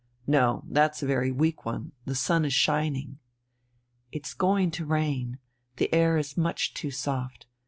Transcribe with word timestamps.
"No, 0.25 0.63
that's 0.67 1.03
a 1.03 1.05
very 1.05 1.31
weak 1.31 1.63
one. 1.63 1.91
The 2.05 2.15
sun 2.15 2.43
is 2.43 2.53
shining...." 2.55 3.19
"It's 4.11 4.33
going 4.33 4.71
to 4.71 4.83
rain. 4.87 5.37
The 5.75 5.93
air 5.93 6.17
is 6.17 6.35
much 6.35 6.73
too 6.73 6.89
soft. 6.89 7.45